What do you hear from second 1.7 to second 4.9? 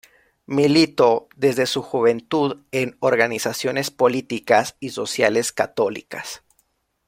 juventud en organizaciones políticas y